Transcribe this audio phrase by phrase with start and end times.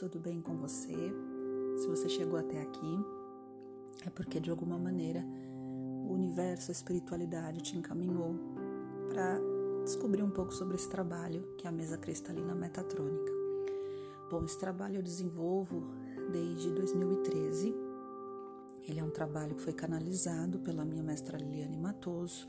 [0.00, 0.96] tudo bem com você?
[1.76, 3.04] Se você chegou até aqui,
[4.06, 5.22] é porque de alguma maneira
[6.08, 8.34] o universo, a espiritualidade te encaminhou
[9.10, 9.38] para
[9.84, 13.30] descobrir um pouco sobre esse trabalho que é a mesa cristalina metatrônica.
[14.30, 15.82] Bom, esse trabalho eu desenvolvo
[16.32, 17.74] desde 2013.
[18.88, 22.48] Ele é um trabalho que foi canalizado pela minha mestra Liliane Matoso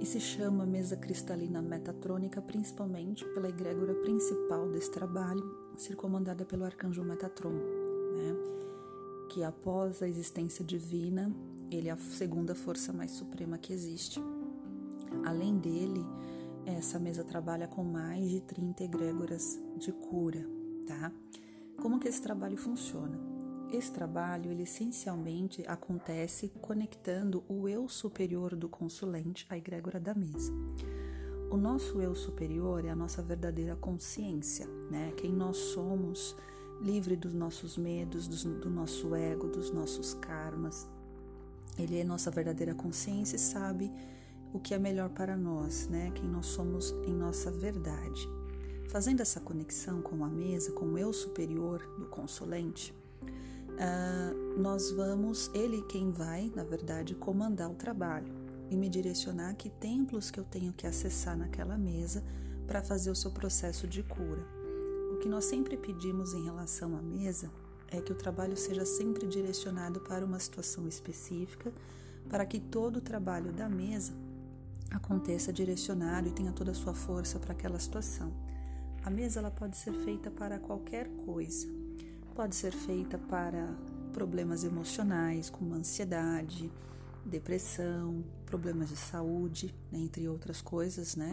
[0.00, 5.42] e se chama Mesa Cristalina Metatrônica, principalmente pela egrégora principal desse trabalho,
[5.76, 8.36] ser comandada pelo arcanjo Metatron, né?
[9.30, 11.34] que após a existência divina,
[11.70, 14.20] ele é a segunda força mais suprema que existe.
[15.24, 16.04] Além dele,
[16.64, 20.46] essa mesa trabalha com mais de 30 egrégoras de cura,
[20.86, 21.12] tá?
[21.80, 23.35] Como que esse trabalho funciona?
[23.72, 30.52] Esse trabalho, ele essencialmente acontece conectando o eu superior do consulente à egrégora da mesa.
[31.50, 35.12] O nosso eu superior é a nossa verdadeira consciência, né?
[35.16, 36.36] Quem nós somos,
[36.80, 40.86] livre dos nossos medos, do, nosso ego, dos nossos karmas.
[41.76, 43.92] Ele é nossa verdadeira consciência e sabe
[44.52, 46.12] o que é melhor para nós, né?
[46.14, 48.28] Quem nós somos em nossa verdade.
[48.88, 52.94] Fazendo essa conexão com a mesa, com o eu superior do consulente,
[53.76, 58.32] uh, nós vamos, ele quem vai, na verdade, comandar o trabalho
[58.70, 62.24] e me direcionar que templos que eu tenho que acessar naquela mesa
[62.66, 64.44] para fazer o seu processo de cura.
[65.12, 67.50] O que nós sempre pedimos em relação à mesa
[67.88, 71.72] é que o trabalho seja sempre direcionado para uma situação específica,
[72.28, 74.12] para que todo o trabalho da mesa
[74.90, 78.32] aconteça direcionado e tenha toda a sua força para aquela situação.
[79.04, 81.68] A mesa ela pode ser feita para qualquer coisa,
[82.36, 83.66] pode ser feita para
[84.12, 86.70] problemas emocionais, como ansiedade,
[87.24, 91.32] depressão, problemas de saúde, né, entre outras coisas, né?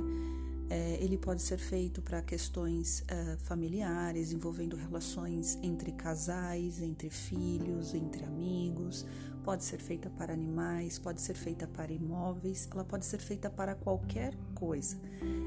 [0.70, 7.94] É, ele pode ser feito para questões uh, familiares, envolvendo relações entre casais, entre filhos,
[7.94, 9.06] entre amigos.
[9.44, 13.75] Pode ser feita para animais, pode ser feita para imóveis, ela pode ser feita para
[13.75, 14.97] qualquer coisa.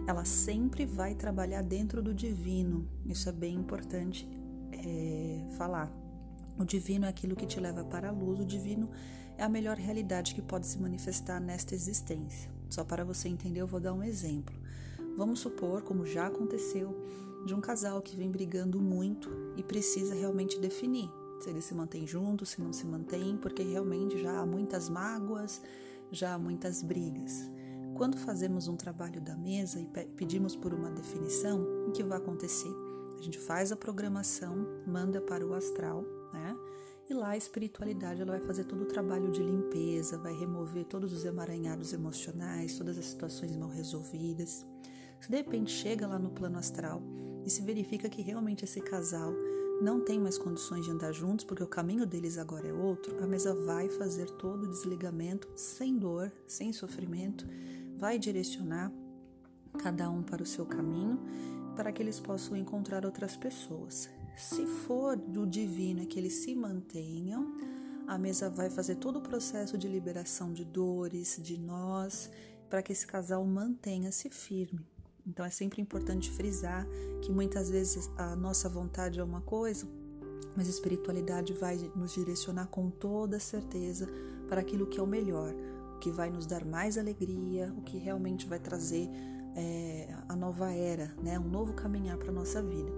[0.07, 2.87] Ela sempre vai trabalhar dentro do divino.
[3.07, 4.29] Isso é bem importante
[4.87, 5.93] é, falar.
[6.59, 8.89] O divino é aquilo que te leva para a luz, o divino
[9.37, 12.51] é a melhor realidade que pode se manifestar nesta existência.
[12.71, 14.55] Só para você entender, eu vou dar um exemplo.
[15.17, 16.97] Vamos supor, como já aconteceu,
[17.47, 22.07] de um casal que vem brigando muito e precisa realmente definir se eles se mantêm
[22.07, 25.61] juntos, se não se mantêm, porque realmente já há muitas mágoas,
[26.11, 27.51] já há muitas brigas.
[27.95, 29.87] Quando fazemos um trabalho da mesa e
[30.17, 32.86] pedimos por uma definição, o que vai acontecer?
[33.19, 36.57] A gente faz a programação, manda para o astral, né?
[37.09, 41.13] E lá a espiritualidade ela vai fazer todo o trabalho de limpeza, vai remover todos
[41.13, 44.67] os emaranhados emocionais, todas as situações mal resolvidas.
[45.21, 47.01] Se de repente chega lá no plano astral
[47.45, 49.33] e se verifica que realmente esse casal
[49.81, 53.27] não tem mais condições de andar juntos porque o caminho deles agora é outro, a
[53.27, 57.47] mesa vai fazer todo o desligamento sem dor, sem sofrimento,
[57.97, 58.91] vai direcionar
[59.79, 61.21] cada um para o seu caminho
[61.77, 64.09] para que eles possam encontrar outras pessoas.
[64.37, 67.57] Se for do divino que eles se mantenham,
[68.07, 72.31] a mesa vai fazer todo o processo de liberação de dores, de nós,
[72.71, 74.87] para que esse casal mantenha-se firme.
[75.27, 76.87] Então é sempre importante frisar
[77.23, 79.87] que muitas vezes a nossa vontade é uma coisa,
[80.57, 84.07] mas a espiritualidade vai nos direcionar com toda certeza
[84.49, 85.53] para aquilo que é o melhor,
[85.97, 89.11] o que vai nos dar mais alegria, o que realmente vai trazer
[89.57, 91.39] é, a nova era, né?
[91.39, 92.93] um novo caminhar para a nossa vida.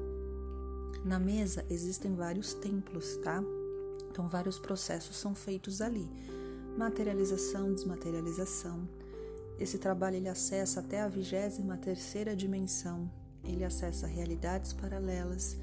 [1.05, 3.43] Na mesa existem vários templos, tá?
[4.11, 6.11] Então, vários processos são feitos ali:
[6.77, 8.89] materialização, desmaterialização.
[9.59, 13.11] Esse trabalho ele acessa até a vigésima terceira dimensão.
[13.45, 15.57] Ele acessa realidades paralelas.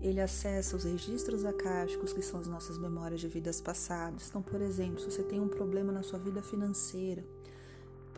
[0.00, 4.28] Ele acessa os registros akáshicos, que são as nossas memórias de vidas passadas.
[4.28, 7.24] Então, por exemplo, se você tem um problema na sua vida financeira,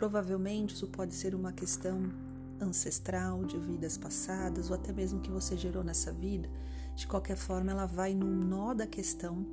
[0.01, 2.11] provavelmente isso pode ser uma questão
[2.59, 6.49] ancestral, de vidas passadas, ou até mesmo que você gerou nessa vida,
[6.97, 9.47] de qualquer forma, ela vai no nó da questão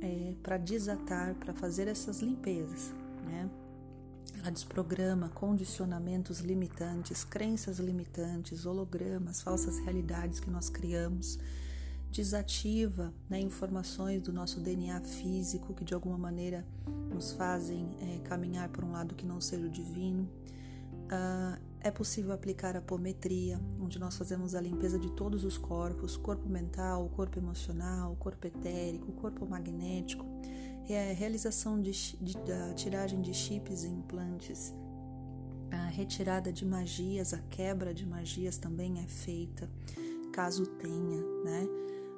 [0.00, 2.92] é, para desatar, para fazer essas limpezas,
[3.24, 3.48] né?
[4.40, 11.38] Ela desprograma condicionamentos limitantes, crenças limitantes, hologramas, falsas realidades que nós criamos,
[12.16, 16.66] desativa né, informações do nosso DNA físico que de alguma maneira
[17.12, 20.22] nos fazem é, caminhar por um lado que não seja o divino.
[21.06, 26.16] Uh, é possível aplicar a apometria, onde nós fazemos a limpeza de todos os corpos,
[26.16, 30.24] corpo mental, corpo emocional, corpo etérico, corpo magnético,
[30.88, 34.74] é realização de, de, da tiragem de chips e implantes,
[35.70, 39.70] a retirada de magias, a quebra de magias também é feita,
[40.32, 41.68] caso tenha, né?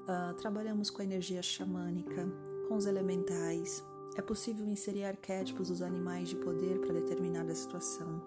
[0.09, 2.27] Uh, trabalhamos com a energia xamânica,
[2.67, 3.85] com os elementais.
[4.17, 8.23] É possível inserir arquétipos dos animais de poder para determinada situação.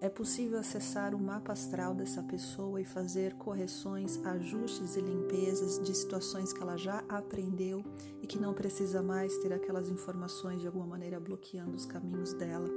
[0.00, 5.92] É possível acessar o mapa astral dessa pessoa e fazer correções, ajustes e limpezas de
[5.96, 7.84] situações que ela já aprendeu
[8.22, 12.68] e que não precisa mais ter aquelas informações de alguma maneira bloqueando os caminhos dela.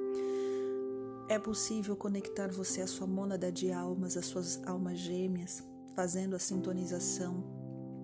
[1.29, 5.63] É possível conectar você à sua mônada de almas, às suas almas gêmeas,
[5.95, 7.62] fazendo a sintonização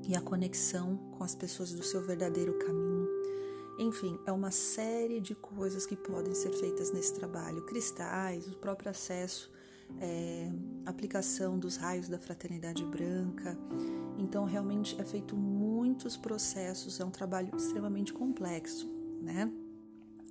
[0.09, 3.07] e a conexão com as pessoas do seu verdadeiro caminho.
[3.77, 8.89] Enfim, é uma série de coisas que podem ser feitas nesse trabalho: cristais, o próprio
[8.89, 9.51] acesso,
[10.01, 10.51] é,
[10.83, 13.55] aplicação dos raios da fraternidade branca.
[14.17, 18.89] Então, realmente é feito muitos processos, é um trabalho extremamente complexo,
[19.21, 19.49] né?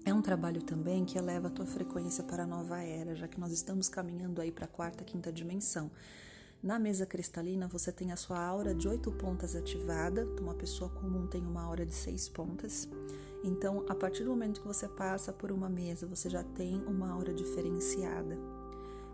[0.04, 3.38] É um trabalho também que eleva a tua frequência para a nova era, já que
[3.38, 5.88] nós estamos caminhando aí para a quarta, quinta dimensão.
[6.60, 10.22] Na mesa cristalina, você tem a sua aura de oito pontas ativada.
[10.22, 12.88] Então, uma pessoa comum tem uma aura de seis pontas.
[13.44, 17.10] Então, a partir do momento que você passa por uma mesa, você já tem uma
[17.12, 18.37] aura diferenciada,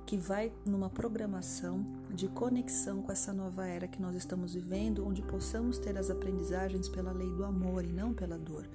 [0.07, 5.21] que vai numa programação de conexão com essa nova era que nós estamos vivendo, onde
[5.21, 8.67] possamos ter as aprendizagens pela lei do amor e não pela dor.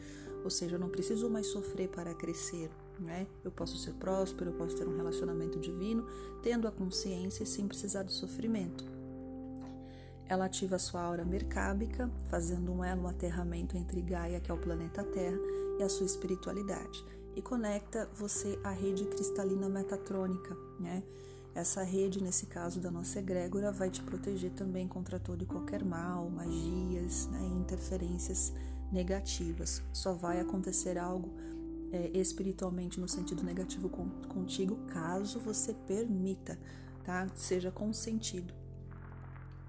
[0.44, 2.70] Ou seja, eu não preciso mais sofrer para crescer,
[3.00, 3.28] né?
[3.44, 6.06] Eu posso ser próspero, eu posso ter um relacionamento divino,
[6.42, 8.84] tendo a consciência e sem precisar do sofrimento.
[10.28, 14.54] Ela ativa a sua aura mercábica, fazendo um elo, um aterramento entre Gaia, que é
[14.54, 15.40] o planeta Terra,
[15.80, 17.04] e a sua espiritualidade,
[17.36, 21.04] e conecta você à rede cristalina metatrônica, né?
[21.56, 25.84] Essa rede, nesse caso da nossa egrégora, vai te proteger também contra todo e qualquer
[25.84, 28.54] mal, magias, né, interferências
[28.92, 29.82] negativas.
[29.92, 31.30] Só vai acontecer algo
[31.92, 36.60] é, espiritualmente no sentido negativo contigo, caso você permita,
[37.04, 37.28] tá?
[37.36, 38.54] Seja consentido.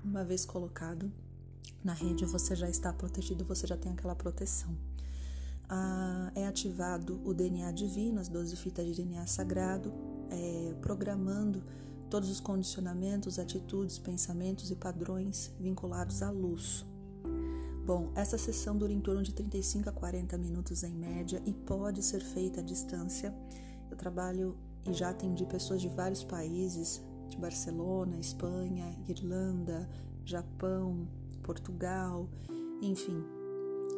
[0.04, 1.12] Uma vez colocado
[1.82, 4.76] na rede, você já está protegido, você já tem aquela proteção.
[5.68, 9.92] Ah, é ativado o DNA divino, as 12 fitas de DNA sagrado,
[10.28, 11.62] é, programando
[12.10, 16.84] todos os condicionamentos, atitudes, pensamentos e padrões vinculados à luz,
[17.90, 22.04] Bom, essa sessão dura em torno de 35 a 40 minutos em média e pode
[22.04, 23.34] ser feita à distância.
[23.90, 24.56] Eu trabalho
[24.86, 29.90] e já atendi pessoas de vários países, de Barcelona, Espanha, Irlanda,
[30.24, 31.08] Japão,
[31.42, 32.28] Portugal,
[32.80, 33.24] enfim,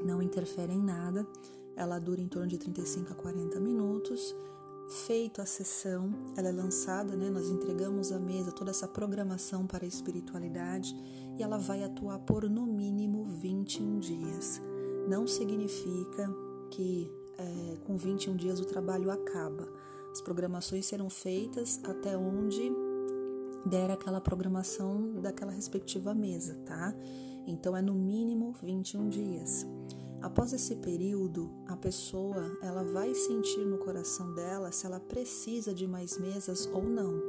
[0.07, 1.27] não interfere em nada.
[1.77, 4.35] Ela dura em torno de 35 a 40 minutos.
[4.93, 7.31] Feito a sessão, ela é lançada, né?
[7.31, 10.95] Nós entregamos à mesa toda essa programação para a espiritualidade
[11.39, 14.61] e ela vai atuar por no mínimo 21 dias.
[15.09, 16.31] Não significa
[16.71, 19.67] que é, com 21 dias o trabalho acaba.
[20.13, 22.71] As programações serão feitas até onde
[23.65, 26.95] der aquela programação daquela respectiva mesa, tá?
[27.47, 29.67] Então é no mínimo 21 dias.
[30.23, 35.85] Após esse período, a pessoa ela vai sentir no coração dela se ela precisa de
[35.87, 37.21] mais mesas ou não.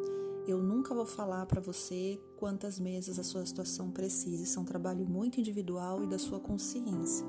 [0.45, 4.43] Eu nunca vou falar para você quantas mesas a sua situação precisa.
[4.43, 7.25] Isso é um trabalho muito individual e da sua consciência.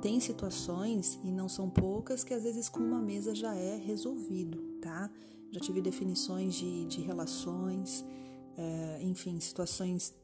[0.00, 4.58] Tem situações, e não são poucas, que às vezes com uma mesa já é resolvido,
[4.80, 5.10] tá?
[5.50, 8.04] Já tive definições de, de relações,
[8.56, 10.14] é, enfim, situações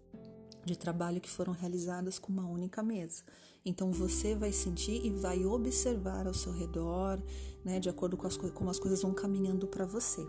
[0.71, 3.25] de trabalho que foram realizadas com uma única mesa.
[3.65, 7.21] Então você vai sentir e vai observar ao seu redor,
[7.65, 10.25] né, de acordo com as, como as coisas vão caminhando para você,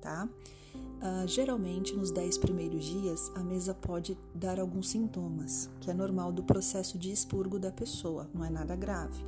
[0.00, 0.28] tá?
[0.74, 6.32] Uh, geralmente, nos 10 primeiros dias, a mesa pode dar alguns sintomas, que é normal
[6.32, 9.24] do processo de expurgo da pessoa, não é nada grave.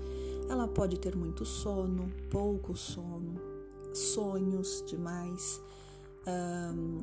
[0.48, 3.40] Ela pode ter muito sono, pouco sono,
[3.94, 5.60] sonhos demais,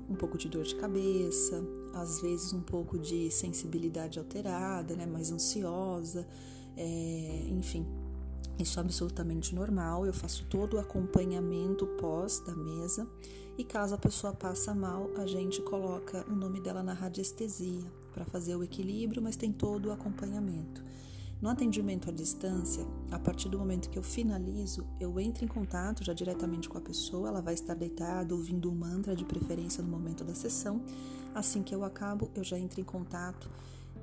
[0.09, 5.31] um, pouco de dor de cabeça, às vezes um pouco de sensibilidade alterada, né, mais
[5.31, 6.27] ansiosa,
[6.75, 7.85] é, enfim,
[8.59, 10.05] isso é absolutamente normal.
[10.05, 13.07] Eu faço todo o acompanhamento pós da mesa
[13.57, 18.25] e caso a pessoa passa mal, a gente coloca o nome dela na radiestesia para
[18.25, 20.83] fazer o equilíbrio, mas tem todo o acompanhamento.
[21.39, 26.03] No atendimento à distância, a partir do momento que eu finalizo, eu entro em contato
[26.03, 29.89] já diretamente com a pessoa, ela vai estar deitada ouvindo um mantra de preferência no
[29.89, 30.81] momento da sessão.
[31.35, 33.47] Assim que eu acabo, eu já entro em contato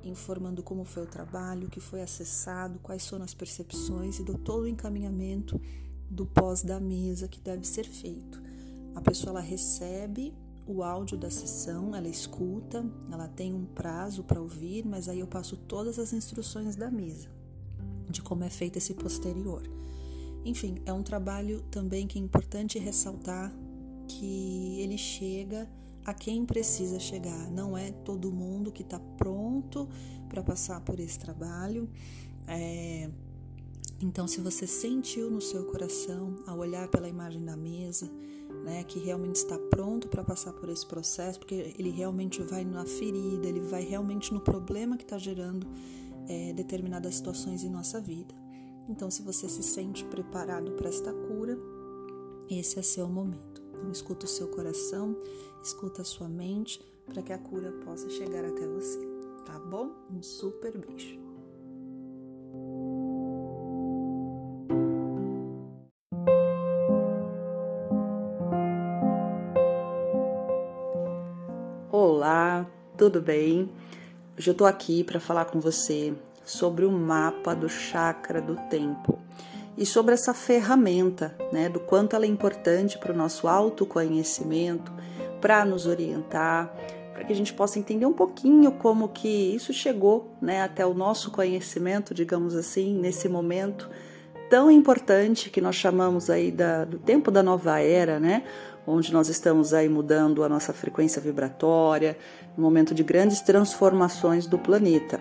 [0.01, 4.37] informando como foi o trabalho, o que foi acessado, quais foram as percepções e dou
[4.37, 5.59] todo o encaminhamento
[6.09, 8.41] do pós da mesa que deve ser feito.
[8.95, 10.33] A pessoa ela recebe
[10.67, 15.27] o áudio da sessão, ela escuta, ela tem um prazo para ouvir, mas aí eu
[15.27, 17.29] passo todas as instruções da mesa,
[18.09, 19.63] de como é feito esse posterior.
[20.43, 23.51] Enfim, é um trabalho também que é importante ressaltar
[24.07, 25.69] que ele chega
[26.03, 27.49] a quem precisa chegar.
[27.51, 29.89] Não é todo mundo que está pronto
[30.29, 31.89] para passar por esse trabalho.
[32.47, 33.09] É,
[33.99, 38.09] então, se você sentiu no seu coração, ao olhar pela imagem da mesa,
[38.63, 42.85] né, que realmente está pronto para passar por esse processo, porque ele realmente vai na
[42.85, 45.67] ferida, ele vai realmente no problema que está gerando
[46.27, 48.33] é, determinadas situações em nossa vida.
[48.87, 51.57] Então, se você se sente preparado para esta cura,
[52.49, 53.63] esse é seu momento.
[53.73, 55.17] Então, escuta o seu coração,
[55.63, 58.99] escuta a sua mente, para que a cura possa chegar até você.
[59.45, 59.91] Tá bom?
[60.11, 61.24] Um super beijo.
[72.97, 73.69] Tudo bem?
[74.37, 76.13] Hoje eu tô aqui para falar com você
[76.45, 79.19] sobre o mapa do chakra do tempo
[79.77, 84.93] e sobre essa ferramenta, né, do quanto ela é importante para o nosso autoconhecimento,
[85.41, 86.73] para nos orientar,
[87.13, 90.93] para que a gente possa entender um pouquinho como que isso chegou, né, até o
[90.93, 93.89] nosso conhecimento, digamos assim, nesse momento
[94.49, 98.43] tão importante que nós chamamos aí da, do tempo da nova era, né?
[98.87, 102.17] Onde nós estamos aí mudando a nossa frequência vibratória,
[102.57, 105.19] um momento de grandes transformações do planeta.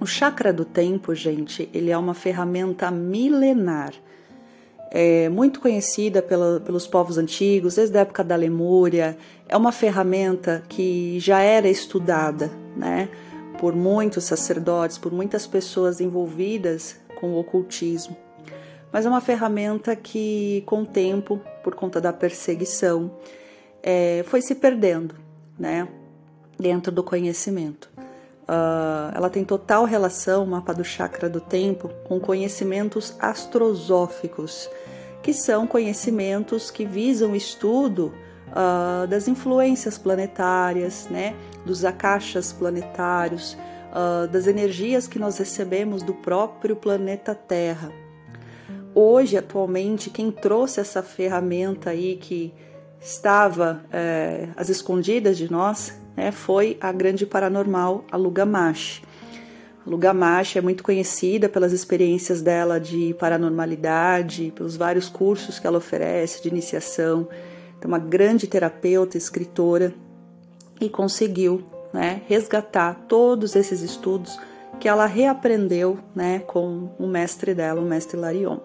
[0.00, 3.92] O chakra do tempo, gente, ele é uma ferramenta milenar,
[4.90, 9.18] é muito conhecida pela, pelos povos antigos, desde a época da Lemúria.
[9.46, 13.08] É uma ferramenta que já era estudada, né,
[13.58, 18.16] por muitos sacerdotes, por muitas pessoas envolvidas com o ocultismo
[18.92, 23.10] mas é uma ferramenta que, com o tempo, por conta da perseguição,
[23.82, 25.14] é, foi se perdendo,
[25.58, 25.88] né,
[26.58, 27.90] dentro do conhecimento.
[28.48, 34.70] Uh, ela tem total relação, o mapa do chakra do tempo, com conhecimentos astrosóficos,
[35.22, 38.14] que são conhecimentos que visam o estudo
[38.48, 41.34] uh, das influências planetárias, né,
[41.66, 43.52] dos akashas planetários,
[43.92, 47.92] uh, das energias que nós recebemos do próprio planeta Terra
[48.98, 52.52] hoje, atualmente, quem trouxe essa ferramenta aí que
[53.00, 59.02] estava é, às escondidas de nós né, foi a grande paranormal, a Lugamash.
[59.86, 65.78] A Lugamash é muito conhecida pelas experiências dela de paranormalidade, pelos vários cursos que ela
[65.78, 67.28] oferece de iniciação.
[67.80, 69.94] É uma grande terapeuta, escritora
[70.80, 71.62] e conseguiu
[71.92, 74.36] né, resgatar todos esses estudos
[74.78, 78.58] que ela reaprendeu né, com o mestre dela, o mestre Larion.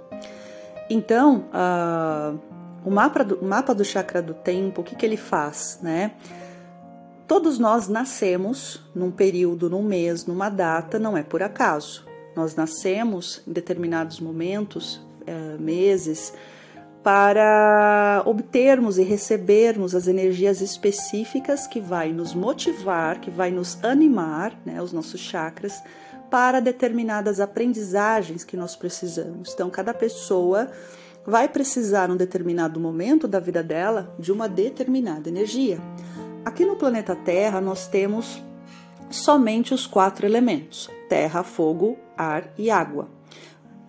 [0.90, 2.40] Então, uh,
[2.86, 5.80] o, mapa do, o mapa do chakra do tempo, o que, que ele faz?
[5.82, 6.12] Né?
[7.28, 12.06] Todos nós nascemos num período, num mês, numa data, não é por acaso.
[12.36, 16.34] Nós nascemos em determinados momentos, uh, meses,
[17.04, 24.58] para obtermos e recebermos as energias específicas que vai nos motivar, que vai nos animar,
[24.66, 25.84] né, os nossos chakras,
[26.32, 29.52] para determinadas aprendizagens que nós precisamos.
[29.54, 30.72] Então, cada pessoa
[31.28, 35.80] vai precisar, num determinado momento da vida dela, de uma determinada energia.
[36.46, 38.42] Aqui no planeta Terra, nós temos
[39.10, 43.10] somente os quatro elementos: terra, fogo, ar e água.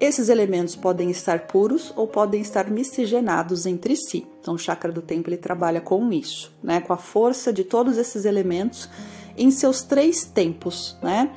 [0.00, 4.26] Esses elementos podem estar puros ou podem estar miscigenados entre si.
[4.40, 6.80] Então, o chakra do tempo ele trabalha com isso, né?
[6.80, 8.88] Com a força de todos esses elementos
[9.36, 11.30] em seus três tempos, né?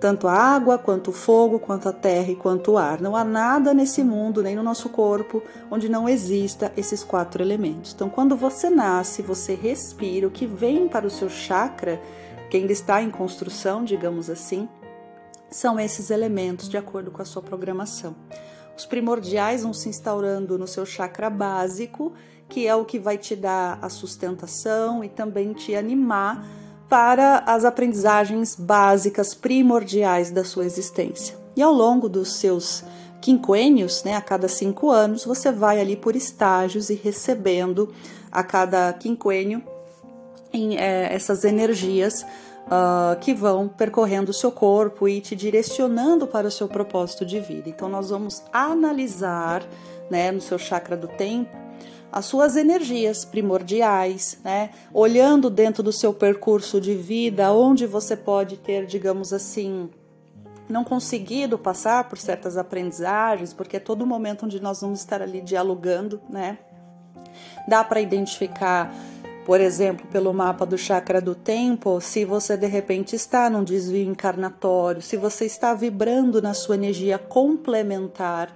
[0.00, 3.00] tanto a água, quanto o fogo, quanto a terra e quanto o ar.
[3.00, 7.92] Não há nada nesse mundo, nem no nosso corpo, onde não exista esses quatro elementos.
[7.94, 12.00] Então, quando você nasce, você respira, o que vem para o seu chakra,
[12.48, 14.68] que ainda está em construção, digamos assim,
[15.50, 18.14] são esses elementos de acordo com a sua programação.
[18.76, 22.12] Os primordiais vão se instaurando no seu chakra básico,
[22.48, 26.46] que é o que vai te dar a sustentação e também te animar
[26.88, 31.36] para as aprendizagens básicas primordiais da sua existência.
[31.56, 32.84] E ao longo dos seus
[33.20, 37.92] quinquênios, né, a cada cinco anos, você vai ali por estágios e recebendo
[38.30, 39.62] a cada quinquênio
[40.52, 42.24] em, é, essas energias
[42.68, 47.40] uh, que vão percorrendo o seu corpo e te direcionando para o seu propósito de
[47.40, 47.68] vida.
[47.68, 49.62] Então, nós vamos analisar
[50.10, 51.68] né, no seu chakra do tempo
[52.10, 54.70] as suas energias primordiais, né?
[54.94, 59.90] Olhando dentro do seu percurso de vida, onde você pode ter, digamos assim,
[60.68, 65.40] não conseguido passar por certas aprendizagens, porque é todo momento onde nós vamos estar ali
[65.40, 66.58] dialogando, né?
[67.66, 68.92] Dá para identificar,
[69.48, 74.06] por exemplo, pelo mapa do chakra do tempo, se você de repente está num desvio
[74.06, 78.54] encarnatório, se você está vibrando na sua energia complementar,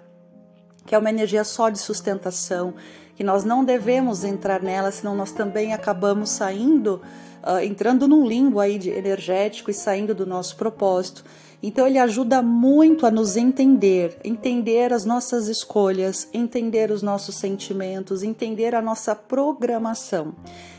[0.84, 2.74] que é uma energia só de sustentação,
[3.16, 7.00] que nós não devemos entrar nela, senão nós também acabamos saindo,
[7.42, 11.24] uh, entrando num limbo aí de energético e saindo do nosso propósito.
[11.62, 18.22] Então ele ajuda muito a nos entender, entender as nossas escolhas, entender os nossos sentimentos,
[18.22, 20.34] entender a nossa programação.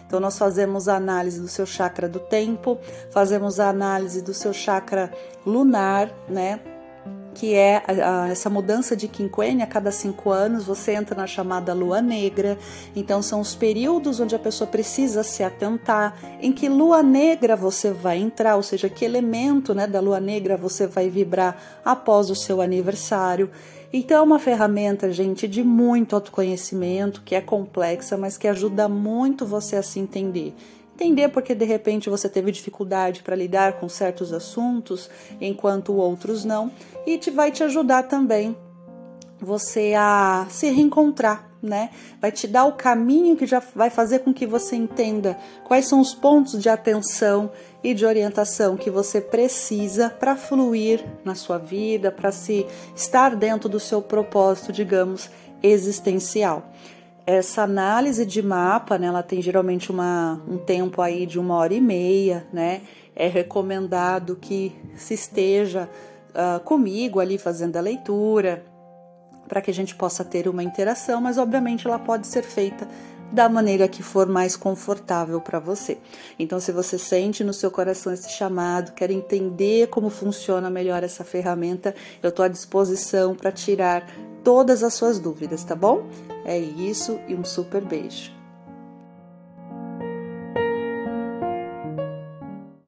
[0.05, 2.77] Então nós fazemos a análise do seu chakra do tempo,
[3.11, 5.11] fazemos a análise do seu chakra
[5.45, 6.59] lunar, né?
[7.33, 7.83] Que é
[8.29, 12.57] essa mudança de quinquênia a cada cinco anos, você entra na chamada lua negra.
[12.95, 17.91] Então, são os períodos onde a pessoa precisa se atentar em que lua negra você
[17.91, 22.35] vai entrar, ou seja, que elemento né, da lua negra você vai vibrar após o
[22.35, 23.49] seu aniversário.
[23.95, 29.45] Então, é uma ferramenta, gente, de muito autoconhecimento, que é complexa, mas que ajuda muito
[29.45, 30.55] você a se entender.
[30.95, 36.71] Entender porque de repente você teve dificuldade para lidar com certos assuntos, enquanto outros não,
[37.05, 38.57] e te vai te ajudar também
[39.39, 41.89] você a se reencontrar, né?
[42.19, 46.01] Vai te dar o caminho que já vai fazer com que você entenda quais são
[46.01, 47.49] os pontos de atenção
[47.81, 53.69] e de orientação que você precisa para fluir na sua vida, para se estar dentro
[53.69, 55.29] do seu propósito, digamos,
[55.61, 56.69] existencial
[57.25, 61.73] essa análise de mapa, né, ela tem geralmente uma, um tempo aí de uma hora
[61.73, 62.81] e meia, né?
[63.15, 65.89] É recomendado que se esteja
[66.31, 68.65] uh, comigo ali fazendo a leitura,
[69.47, 72.87] para que a gente possa ter uma interação, mas obviamente ela pode ser feita
[73.31, 75.97] da maneira que for mais confortável para você.
[76.37, 81.23] Então, se você sente no seu coração esse chamado, quer entender como funciona melhor essa
[81.23, 84.07] ferramenta, eu estou à disposição para tirar
[84.43, 86.05] todas as suas dúvidas, tá bom?
[86.45, 88.32] É isso e um super beijo.